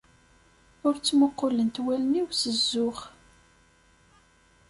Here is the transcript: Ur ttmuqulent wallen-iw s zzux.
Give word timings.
Ur 0.85 0.93
ttmuqulent 0.97 1.81
wallen-iw 1.85 2.27
s 2.33 2.41
zzux. 2.57 2.99